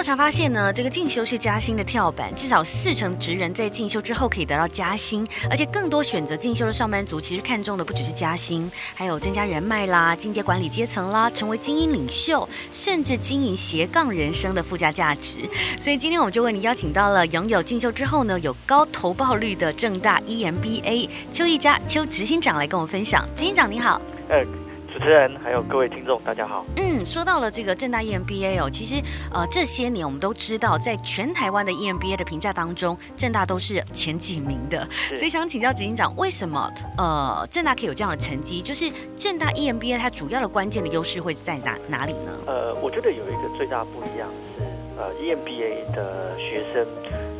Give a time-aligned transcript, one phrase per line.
[0.00, 15.46] 调查发现呢，这个进修是加薪的跳板，至少四成职人在进修之后可以得到加薪，而且更多选择进修的上班族其实看重的不只是加薪，还有增加人脉啦、进阶管理阶层啦、成为精英领袖，甚至经营斜杠人生的附加价值。
[15.78, 23.28] 所以今天我们就为你邀请到了拥有进修之后呢，有高投报率的正大 EMBA 邱奕嘉邱执行长来跟我们分享。
[23.36, 24.00] 执行长你好。
[24.92, 26.66] 主持人还有各位听众，大家好。
[26.76, 29.00] 嗯，说到了这个正大 EMBA 哦，其实
[29.32, 34.86] 呃这些年我们都知道，在全台湾的 EMBA 的评价当中，正大都是前几名的。
[35.16, 38.60] 所以想请教执行长，为什么呃正大可以有这样的成绩？
[38.60, 42.32] 就是正大 EMBA 它主要的关键的优势会是在哪哪里呢？
[42.46, 44.64] 呃，我觉得有一个最大不一样是，
[44.98, 46.84] 呃 EMBA 的学生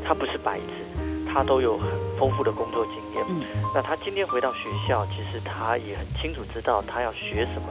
[0.07, 0.90] 他不是白纸，
[1.33, 3.25] 他都有很丰富的工作经验。
[3.29, 3.43] 嗯。
[3.75, 7.69] 那他今天回到学校，其实他也很清楚知道他要学什么，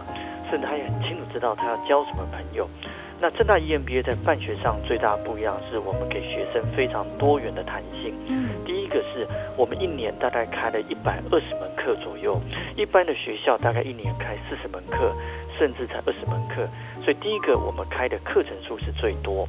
[0.50, 2.68] 甚至他也很清楚知道他要交什么朋友。
[3.22, 8.14] 那正大 EMBA 在办学上最大不一样，是我们给学生非常多元的弹性。
[8.28, 12.40] 嗯，第一个是我们一年大概开了一百二十门课左右，
[12.78, 15.14] 一般的学校大概一年开四十门课，
[15.58, 16.66] 甚至才二十门课。
[17.04, 19.46] 所以第一个我们开的课程数是最多，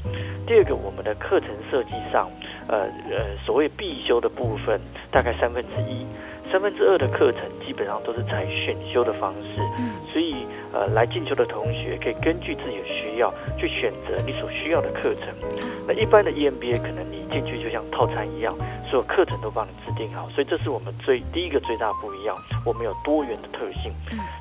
[0.49, 2.29] 第二个我们的课程设计上，
[2.71, 6.07] 呃呃，所谓必修的部分大概三分之一。
[6.51, 9.61] 三分之二的课程基本上都是采选修的方式，
[10.13, 15.27] 所以呃来进修的同学可以根据自己的需要去选择你所需要的课程。
[15.87, 18.55] 那一般的 EMBA 可能你进去就像套餐一样，
[18.89, 23.93] 所有课程都帮你制定好，所以这是我们最第一个最大不一样，我们有多元的特性。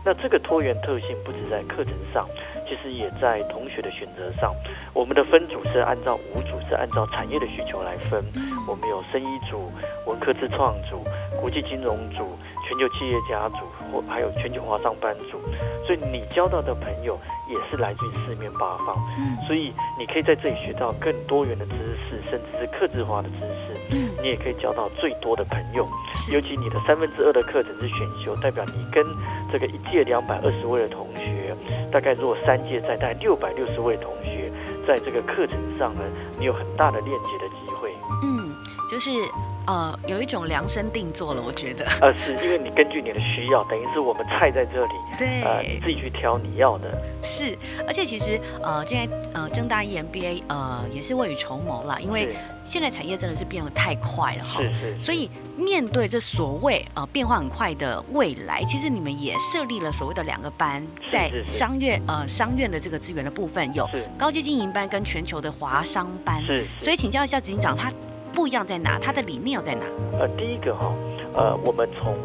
[0.03, 2.25] 那这个多元特性不止在课程上，
[2.67, 4.53] 其实也在同学的选择上。
[4.93, 8.23] 我们的分组是按照五组是按照产业的需求来分，
[8.67, 9.71] 我们有生医组、
[10.07, 11.01] 文科自创组。
[11.39, 13.57] 国际金融组、全球企业家组
[13.91, 15.39] 或还有全球华商班组，
[15.85, 17.17] 所以你交到的朋友
[17.49, 21.73] 也是来自于四面八方，嗯所以你可以在这里学到更多元的知
[22.09, 25.87] 识，甚至是克制化的知识，嗯你也可以交到最多的朋友。
[26.31, 29.03] 尤其你的三分之二的课程是选修，代表你跟
[29.51, 31.55] 这个一届两百二十位的同学，
[31.91, 34.51] 大概如果三届再带六百六十位同学，
[34.85, 36.01] 在这个课程上呢，
[36.37, 37.91] 你有很大的链接的机会。
[38.23, 38.53] 嗯，
[38.89, 39.09] 就是。
[39.69, 41.85] 呃，有一种量身定做了，我觉得。
[42.01, 46.89] 呃，是因为你根据你的需要，等于是我们菜在这里，对，呃，你自己去挑你要的。
[47.21, 52.35] 是，而且其实呃，现在呃，正大 EMBA 呃也是未雨绸缪啦，因为
[52.65, 54.59] 现在产业真的是变得太快了哈。
[54.59, 54.99] 是是。
[54.99, 63.87] 所以面对这所谓呃变化很快的未来，其实你们也设立了所谓的两个班，在商院呃商院的这个资源的部分有
[64.17, 66.43] 高阶经营班跟全球的华商班。
[66.43, 66.65] 是。
[66.79, 67.87] 所以请教一下执行长，他。
[68.39, 68.97] 不一样在哪？
[68.97, 69.83] 它的理念又在哪？
[70.17, 70.95] 呃，第一个哈，
[71.33, 72.15] 呃，我们从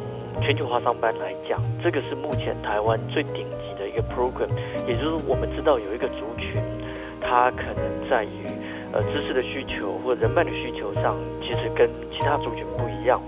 [0.41, 4.48] 全球华商班来讲，这个是目前台湾最顶级的一个 program，
[4.86, 6.62] 也就是我们知道有一个族群，
[7.20, 8.47] 它可能在于
[8.92, 13.20] 呃知识的需求或者人脉的需求上，其实跟其他族群不一样。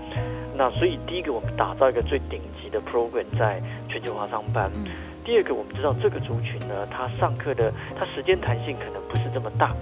[0.55, 4.71] 那所以第一个，我们打造一个最顶级的 program 在全球华商班。
[4.75, 4.85] 嗯。
[5.25, 9.75] 第二个，我们知道这个族群呢，它上课的它时间弹性可能不是这么大，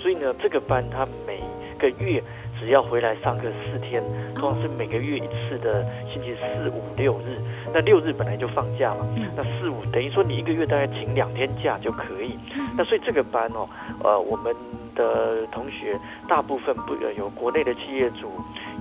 [0.00, 1.40] 所以呢，这个班它每
[1.76, 2.22] 个月。
[2.62, 4.02] 只要回来上课四天，
[4.36, 7.36] 通常是每个月一次的星期四、五、六日。
[7.74, 12.38] 那六日本来就放假嘛，那四五等于说你一个月大概请两天假就可以。
[12.76, 13.68] 那所以这个班哦，
[14.04, 14.54] 呃，我们
[14.94, 18.30] 的同学大部分不有国内的企业主，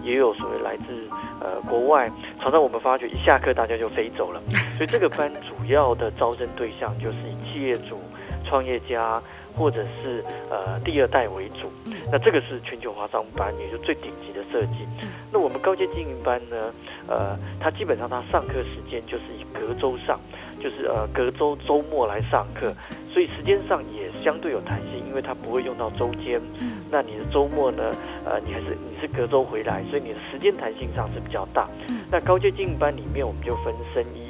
[0.04, 1.10] 也有所谓来自
[1.40, 2.12] 呃国外。
[2.40, 4.42] 常常我们发觉一下课大家就飞走了，
[4.78, 7.98] 所以这个班主要的招生对象就是以企业主、
[8.46, 9.22] 创业家。
[9.54, 11.70] 或者是呃第二代为主，
[12.10, 14.88] 那这个是全球华商班，也就最顶级的设计。
[15.30, 16.74] 那我们高阶经营班呢，
[17.06, 20.18] 呃，它基本上它上课时间就是以隔周上，
[20.58, 22.74] 就是呃隔周周末来上课，
[23.12, 26.42] 所以时间上也相对有弹性，因为它不会用到周间。
[26.90, 27.92] 那你的周末呢，
[28.24, 31.68] 呃，你还是你是隔周回来，所以你的时间弹性上是比较大。
[32.10, 34.21] 那高阶经营班里面我们就分生医，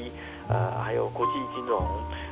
[0.52, 1.82] 呃，还有国际金融。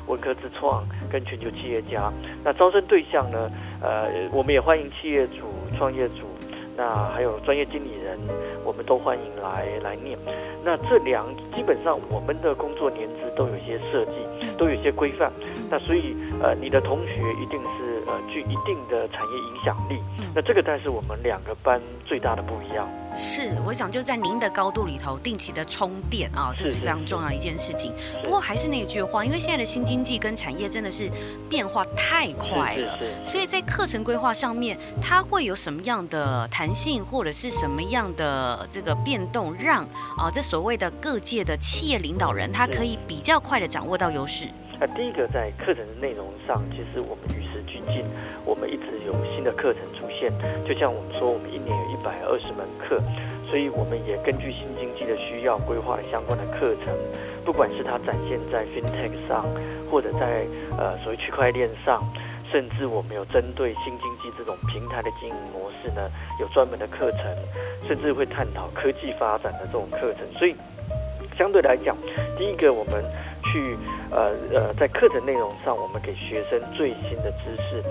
[0.07, 2.11] 文科自创跟全球企业家，
[2.43, 3.47] 那招生对象呢？
[3.79, 5.45] 呃，我们也欢迎企业主、
[5.77, 6.25] 创业主，
[6.75, 8.17] 那还有专业经理人，
[8.65, 10.17] 我们都欢迎来来念。
[10.65, 14.13] 那这两基本上我们的工作年资都有一些设计，
[14.57, 15.31] 都有一些规范。
[15.69, 20.01] 那所以呃，你的同学一定是呃具一定的产业影响力。
[20.19, 22.87] 嗯那这个才是我们两个班最大的不一样。
[23.15, 27.91] 是，我想就在您的高度里头，定期的充电啊，这是非常重要的一件事情。
[28.23, 31.09] 不过还是那句话，因为现在的新经济跟产业真的是
[31.49, 39.83] 变化太快了，所以在课程规划上面，它会有什么样的弹性，或者是什么样的这个变动，让
[40.15, 44.45] 啊这所谓的各界的企业领导人，他可以比较快的掌握到优势。
[44.79, 48.05] 那第一个在课程的内容上，其实我们与时俱进，
[48.45, 50.31] 我们一直有新的课程出现。
[50.65, 53.03] 就像我们说，我们一年有一百二十门课，
[53.43, 56.95] 所以我们也根据新经济的需要规划了相关的课程。
[57.43, 59.45] 不管是它展现在 FinTech 上，
[59.91, 60.47] 或者在
[60.77, 62.01] 呃所谓区块链上，
[62.49, 66.09] 甚至我们有针对新经济这种平台的经营模式呢，
[66.39, 67.19] 有专门的课程，
[67.85, 70.21] 甚至会探讨科技发展的这种课程。
[70.37, 70.55] 所以
[71.37, 71.97] 相对来讲，
[72.37, 73.03] 第一个我们。
[73.43, 73.77] 去
[74.11, 77.83] 呃呃，在课程内容上，我们给学生最新的知识。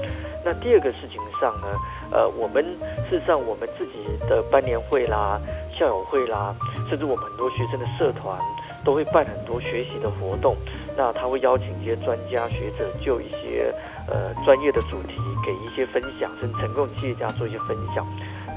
[0.45, 1.67] 那第二个事情上呢，
[2.11, 2.65] 呃，我们
[3.11, 3.93] 事实上我们自己
[4.29, 5.41] 的班年会啦、
[5.79, 6.55] 校友会啦，
[6.89, 8.39] 甚至我们很多学生的社团
[8.85, 10.57] 都会办很多学习的活动。
[10.97, 13.73] 那他会邀请一些专家学者，就一些
[14.09, 18.07] 呃专业的主题给一些分享，甚至成功企业家做一些分享。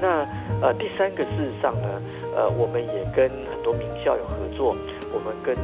[0.02, 0.26] 那
[0.62, 2.02] 呃第三个事实上呢，
[2.36, 4.76] 呃，我们也跟很多名校有合作，
[5.14, 5.56] 我们跟。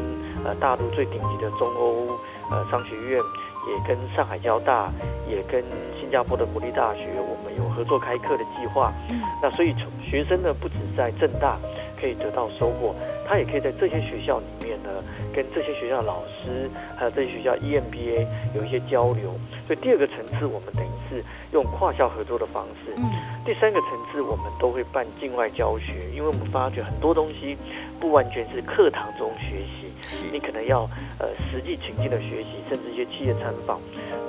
[0.46, 2.16] 呃，大陆最顶级的中欧
[2.52, 3.20] 呃商学院，
[3.68, 4.90] 也跟上海交大，
[5.28, 5.62] 也跟
[6.00, 8.92] 新加坡的国立大学，我们有合作开课的计划。
[9.10, 11.56] 嗯，那所以从学生呢，不止在正大
[12.02, 12.96] 可以得到收获，
[13.28, 14.90] 他也可以在这些学校里面呢，
[15.32, 18.26] 跟这些学校老师，还有这些学校 EMBA
[18.56, 19.32] 有一些交流。
[19.68, 22.94] 所以第二个层次，我们等于是用跨校合作的方式。
[22.96, 23.04] 嗯，
[23.46, 27.56] 第三个层次，我们都会办境外教学，因为我们发觉很多东西
[28.00, 29.88] 不完全是课堂中学习。
[30.32, 30.90] 你可能要
[31.20, 33.78] 呃实际情境的学习，甚至一些企业参访，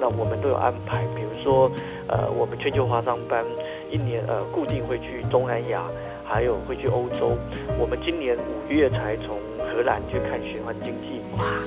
[0.01, 1.05] 那我们都有安排。
[1.15, 1.71] 比如说
[2.09, 3.38] 呃，我们全球华商班
[3.91, 5.83] 一年呃固定会去东南亚，
[6.25, 7.37] 还有会去欧洲。
[7.79, 11.21] 我们今年五月才从荷兰去看循环经济，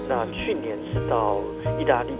[0.07, 1.39] 那去年是到
[1.79, 2.13] 意大利，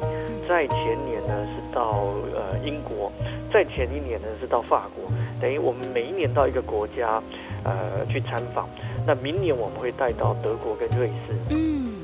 [0.48, 3.12] 在前年呢是到呃英国，
[3.52, 5.12] 在前一年呢是到法国。
[5.42, 7.22] 等于我们每一年到一个国家
[7.64, 8.70] 呃去参访。
[9.06, 11.34] 那明年我们会带到德国跟瑞士。
[11.50, 12.01] 嗯，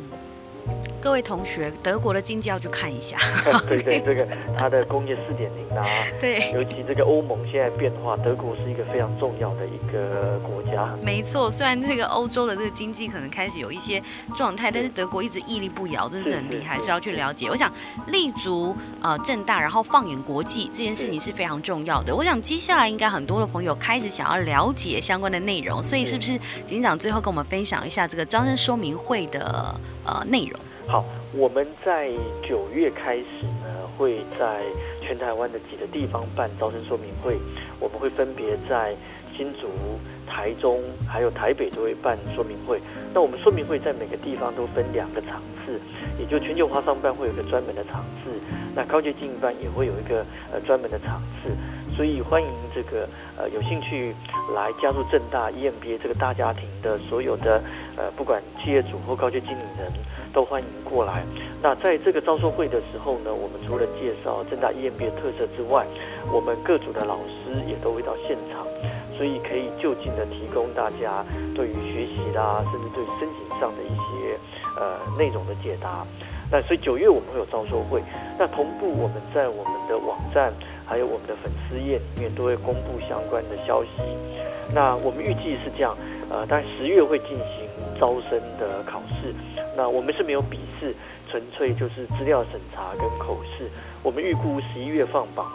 [0.99, 3.17] 各位同学，德国的经济要去看一下。
[3.69, 4.27] 对对，这个
[4.57, 5.85] 它的工业四点零啊，
[6.19, 10.89] 对，尤其这个欧盟现在变化，德国是一个非常重要的一个国家。
[11.03, 14.01] 没错，虽然这个欧洲的这个经济可能开始有一些
[14.35, 17.47] 状态，但是德国一直屹立不摇，真是很厉害，是要去了解。
[17.47, 17.71] 我想
[18.07, 22.13] 立足呃正大，然后放眼国际这件事情是非常重要的。
[22.13, 30.59] 我想接下来应该很多的朋友开始想要了解相关的内容，所以是不是警长最后跟我们分享一下这个招生说明会的呃内容？
[30.87, 31.03] 好，
[31.33, 32.09] 我们在
[32.41, 34.63] 九月开始呢，会在
[35.01, 37.37] 全台湾的几个地方办招生说明会。
[37.77, 38.95] 我们会分别在
[39.35, 39.67] 新竹、
[40.25, 42.79] 台中还有台北都会办说明会。
[43.13, 45.77] 那我们说明会在每个地方都分两个场次，
[46.17, 48.31] 也就全球华商班会有一个专门的场次，
[48.73, 51.51] 那高级经营班也会有一个呃专门的场次。
[51.95, 53.07] 所以欢迎这个
[53.37, 54.13] 呃有兴趣
[54.55, 57.61] 来加入正大 EMBA 这个大家庭的所有的
[57.95, 59.91] 呃不管企业主或高级经理人。
[60.33, 61.23] 都欢迎过来。
[61.63, 65.83] 那在这个招收会的时候呢，我们除了介绍正大 EMBA 特色之外，
[66.31, 68.67] 我们各组的老师也都会到现场，
[69.17, 71.25] 所以可以就近的提供大家
[71.55, 74.37] 对于学习啦，甚至对申请上的一些
[74.77, 76.05] 呃内容的解答。
[76.51, 78.01] 那所以九月我们会有招收会，
[78.37, 80.53] 那同步我们在我们的网站
[80.85, 83.89] 还有我们的粉丝页里面都会公布相关的消息。
[84.73, 85.95] 那我们预计是这样，
[86.29, 87.67] 呃，大概十月会进行。
[87.99, 89.33] 招生的考试，
[89.75, 90.93] 那我们是没有笔试，
[91.31, 93.67] 纯粹就是资料审查跟口试。
[94.03, 95.47] 我们预估十一月放榜，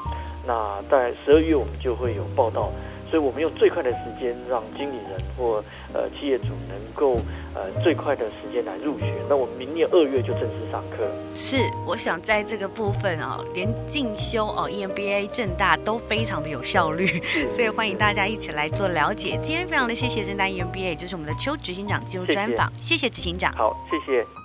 [0.44, 2.72] 那在十二月我们就会有报道，
[3.12, 7.16] 所以我们用最快的时间让经理人或呃企业主能够
[7.54, 9.12] 呃最快的时间来入学。
[9.28, 11.06] 那我们明年二月就正式上课。
[11.34, 17.06] 是，我想在这个部分啊、哦，连进修哦，EMBA 正大都非常的有效率，
[17.52, 19.38] 所以欢迎大家一起来做了解。
[19.42, 23.52] 今天非常的谢谢正大 EMBA，也就是我们的邱执行长进入专访，谢谢执行长。
[23.52, 24.41] 好，谢谢。